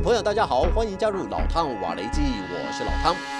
[0.00, 3.37] 朋友，大家好，欢迎加入老汤瓦雷基，我是老汤。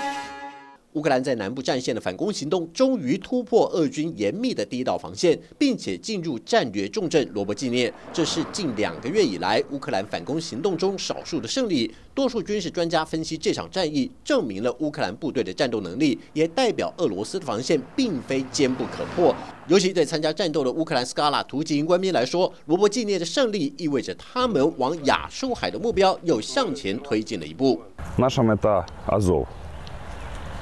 [0.93, 7.91] 乌克兰在南部战线的反攻行动终于突破俄军严密的第一道防线，并且进入战略重镇罗伯季涅。
[8.13, 11.91] 这是近两个月以来乌克兰反攻行动中少数的胜利。
[12.13, 19.35] 多数军事专家分析，这场战役证明了乌克兰部队的战斗能力，也代表俄罗斯的防线并非坚不可破。
[19.67, 27.81] 尤其对参加战斗的乌克兰斯卡拉突击营官兵来说，罗伯季涅的胜利意味着他们往亚速海的目标又向前推进了一步。
[28.19, 29.47] Наша мета Азов.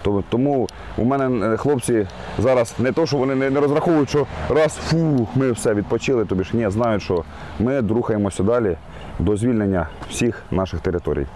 [0.06, 2.06] То- Тому у мене е, хлопці
[2.38, 6.56] зараз не то, що вони не розраховують, що раз фу, ми все відпочили, тобі ж
[6.56, 7.24] ні, знають, що
[7.60, 8.76] ми рухаємося далі
[9.18, 11.26] до звільнення всіх наших територій.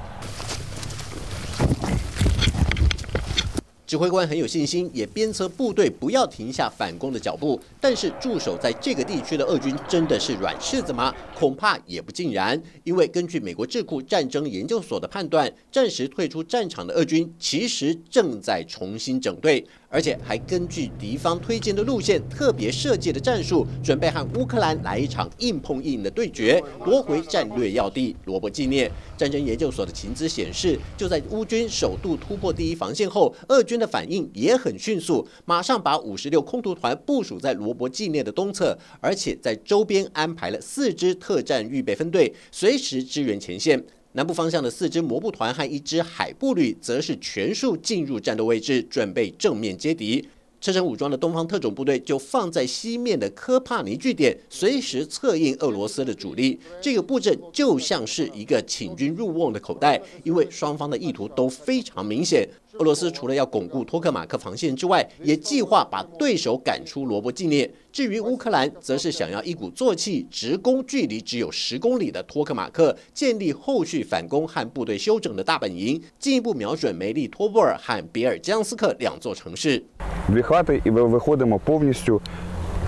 [3.91, 7.61] 指挥官很有信心，也鞭策部队不要停下反攻的脚步。
[7.81, 11.13] 但是驻守在这个地区的俄军真的是软柿子吗？
[11.37, 12.63] 恐怕也不尽然。
[12.85, 28.89] 因为根据美国智库战争研究所的判断，暂时退出战场的俄军其实正在重新整队，而且还根据敌方推荐的路线，特别设计的战术，准备和乌克兰来一场硬碰硬的对决，夺回战略要地罗伯纪念。
[29.17, 43.83] 战争研究所的情资显示，就在乌军首度突破第一防线后，俄军的反应也很迅速，马上把五十六空投团部署在罗伯纪念的东侧，而且在周边安排了四支特战预备分队，随时支援前线。
[44.13, 50.29] 南部方向的四支摩步团和一支海部旅，则是全数进入战斗位置，准备正面接敌。
[50.61, 56.61] 车臣武装的东方特种部队就放在西面的科帕尼据点，随时策应俄罗斯的主力。
[56.83, 62.47] 这个布阵就像是一个请君入瓮的口袋，因为双方的意图都非常明显。
[62.75, 67.69] 俄罗斯除了要巩固托克马克防线之外，也计划把对手赶出罗伯纪念。
[67.91, 79.83] 至于乌克兰，则是想要一鼓作气，直攻距离只有十公里的托克马克，建立后续反攻和部队休整的大本营，进一步瞄准梅利托波尔和比尔江斯克两座城市。
[80.31, 82.21] Дві хати і ви- виходимо повністю.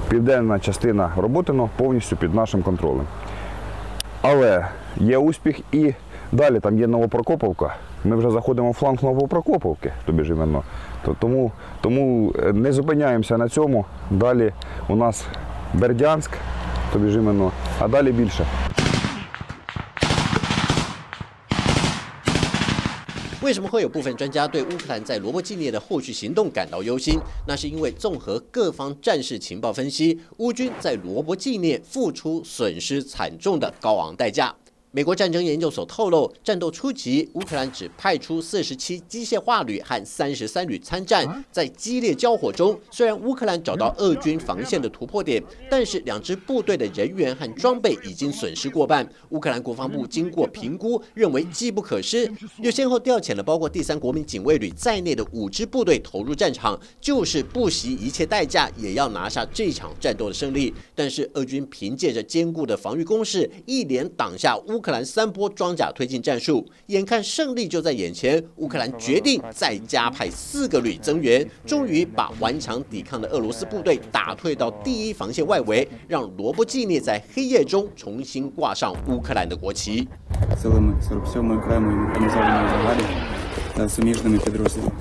[0.08, 3.06] Південна частина Роботино повністю під нашим контролем.
[4.22, 4.66] Але
[4.96, 5.94] є успіх і
[6.32, 7.74] далі там є Новопрокоповка.
[8.04, 10.62] Ми вже заходимо в фланг Новопрокоповки, тобі ж іменно.
[11.18, 13.84] Тому, тому е, не зупиняємося на цьому.
[14.10, 14.52] Далі
[14.88, 15.24] у нас
[15.74, 16.30] Бердянськ,
[16.92, 17.50] тобі ж іменно,
[17.80, 18.44] а далі більше.
[23.42, 27.18] 为什么会有部分专家对乌克兰在罗伯季涅的后续行动感到忧心？
[27.44, 34.54] 那是因为综合各方战事情报分析，乌军在罗伯季涅付出损失惨重的高昂代价。
[34.94, 41.42] 美国战争研究所透露，战斗初期，乌克兰只派出四十七机械化旅和三十三旅参战。
[41.50, 49.10] 在激烈交火中，虽然乌克兰找到俄军防线的突破点，但是两支部队的人员和装备已经损失过半。
[49.30, 60.74] 乌克兰国防部经过评估，认为机不可失，又先后调遣了包括第三国民警卫旅在内的五支部队投入战场，就是不惜一切代价也要拿下这场战斗的胜利。
[60.94, 66.65] 但是俄军凭借着坚固的防御工事，一连挡下乌克兰三波装甲推进战术。
[66.87, 80.07] 眼看胜利就在眼前，乌克兰决定再加派四个旅增援，终于把顽强抵抗的俄罗斯部队打退到第一防线外围，让罗伯季涅在黑夜中重新挂上乌克兰的国旗。
[80.61, 83.03] силами 47-ї окремої механізованої бригади
[83.75, 84.91] та суміжними підрозділами.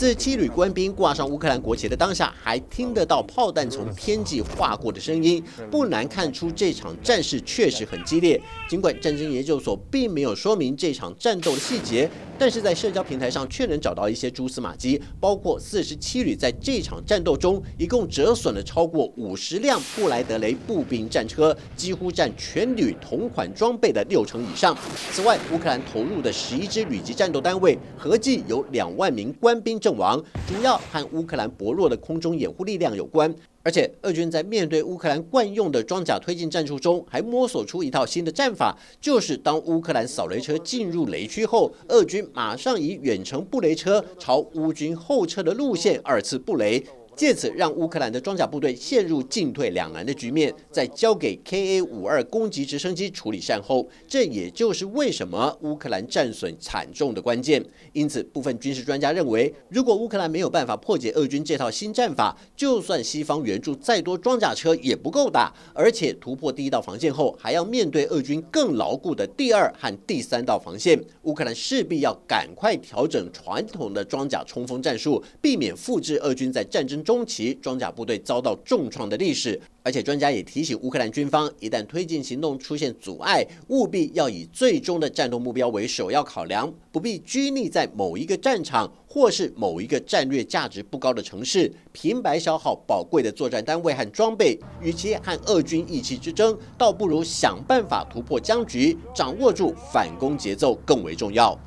[0.00, 8.40] 自七旅官兵挂上乌克兰国旗的当下，还听得到炮弹从天际划过的声音，不难看出这场战事确实很激烈。
[8.66, 12.08] 尽管战争研究所并没有说明这场战斗的细节，
[12.40, 24.74] 但是在社交平台上却能找到一些蛛丝马迹，包括四十七旅在这场战斗中一共折损了超过五十辆布莱德雷步兵战车，几乎占全旅同款装备的六成以上。
[25.12, 30.18] 此外，乌克兰投入的十一支旅级战斗单位，合计有两万名官兵阵亡，
[30.48, 33.34] 主要和乌克兰薄弱的空中掩护力量有关。
[33.62, 46.82] 而且，俄军在面对乌克兰惯用的装甲推进战术中，还摸索出一套新的战法，就是当乌克兰扫雷车进入雷区后，俄军马上以远程布雷车朝乌军后撤的路线二次布雷。
[47.20, 57.62] 借此让乌克兰的装甲部队陷入进退两难的局面，再交给 KA 五二攻击直升机处理善后，这也就是为什么乌克兰战损惨重的关键。
[57.92, 77.09] 因此，部分军事专家认为，如果乌克兰没有办法破解俄军这套新战法，就算西方援助再多装甲车也不够打，而且突破第一道防线后，还要面对俄军更牢固的第二和第三道防线，乌克兰势必要赶快调整传统的装甲冲锋战术，避免复制俄军在战争中。
[77.10, 79.60] 中期装甲部队遭到重创的历史。
[79.82, 94.56] 而且专家也提醒乌克兰军方，一旦推进行动出现阻碍，务必要以最终的战斗目标为首要考量，不必拘泥在某一个战场或是某一个战略价值不高的城市，平白消耗宝贵的作战单位和装备。
[94.80, 101.58] 与其和俄军意气之争，倒不如想办法突破僵局，掌握住反攻节奏更为重要。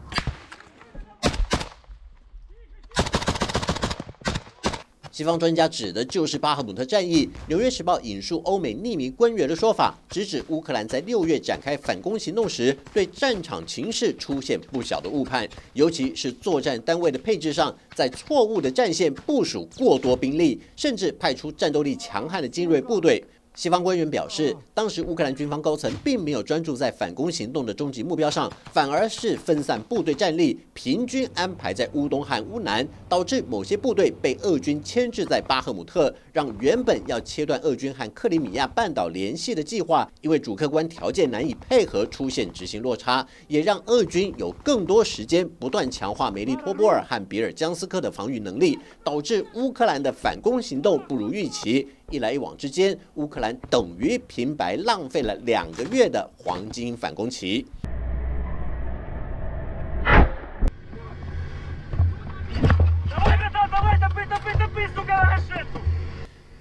[5.14, 7.28] 西方专家指的就是巴赫姆特战役。
[7.48, 23.24] 《纽约时报》引述欧美匿名官员的说法，直指乌克兰在六月展开反攻行动时，对战场情势出现不小的误判，尤其是作战单位的配置上，在错误的战线部署过多兵力，甚至派出战斗力强悍的精锐部队。
[23.56, 51.88] 西方官员表示，当时乌克兰军方高层并没有专注在反攻行动的终极目标上，反而是分散部队战力，平均安排在乌东和乌南，导致某些部队被俄军牵制在巴赫姆特，让原本要切断俄军和克里米亚半岛联系的计划，因为主客观条件难以配合，出现执行落差，也让俄军有更多时间不断强化梅利托波尔和比尔江斯克的防御能力，导致乌克兰的反攻行动不如预期。
[52.14, 57.66] 一来一往之间，乌克兰等于平白浪费了两个月的黄金反攻期。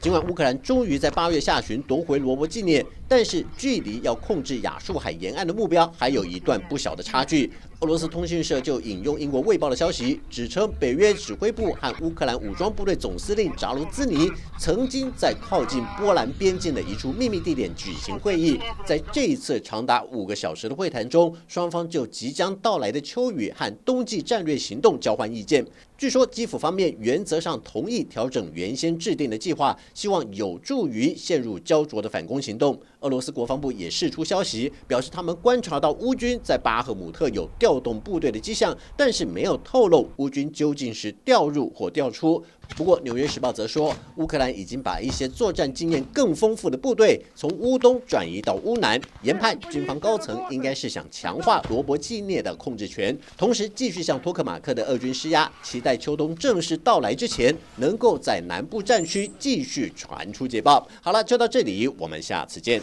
[0.00, 7.52] 尽管乌克兰终于在八月下旬夺回罗伯纪念，但是距离要控制亚速海沿岸的目标还有一段不小的差距。
[7.80, 18.58] 俄罗斯通讯社就引用英国《卫报》的消息，指称北约指挥部和乌克兰武装部队总司令扎卢兹尼曾经在靠近波兰边境的一处秘密地点举行会议。
[18.86, 25.66] 在这一次长达五个小时的会谈中，双方就即将到来的秋雨和冬季战略行动交换意见。
[25.98, 32.80] 据说基辅方面原则上同意调整原先制定的计划，希望有助于陷入焦灼的反攻行动。
[33.02, 37.82] 俄罗斯国防部也释出消息，表示他们观察到乌军在巴赫姆特有调。
[37.82, 42.40] 动部队的迹象，但是没有透露乌军究竟是调入或调出。
[42.76, 60.86] 不过，《纽约时报》则说，乌克兰已经把一些作战经验更丰富的部队从乌东转移到乌南，研判军方高层应该是想强化罗伯季涅的控制权，同时继续向托克马克的俄军施压，期待秋冬正式到来之前，能够在南部战区继续传出捷报。
[61.02, 62.80] 好了，就到这里，我们下次见。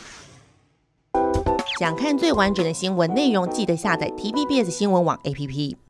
[1.79, 5.88] 想看最完整的新闻内容，记得下载 TVBS 新闻网 APP。